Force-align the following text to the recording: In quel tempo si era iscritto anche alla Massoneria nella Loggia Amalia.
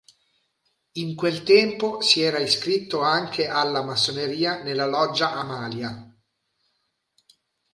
In 0.93 1.13
quel 1.15 1.43
tempo 1.43 2.01
si 2.01 2.21
era 2.23 2.39
iscritto 2.39 3.01
anche 3.01 3.47
alla 3.47 3.83
Massoneria 3.83 4.63
nella 4.63 4.87
Loggia 4.87 5.31
Amalia. 5.33 6.11